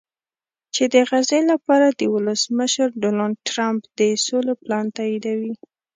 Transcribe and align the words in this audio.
چې 0.73 0.83
د 0.93 0.95
غزې 1.09 1.39
لپاره 1.51 1.87
د 1.99 2.01
ولسمشر 2.15 2.87
ډونالډټرمپ 3.01 3.81
د 3.97 3.99
سولې 4.25 4.53
پلان 4.61 4.85
تاییدوي 4.97 5.53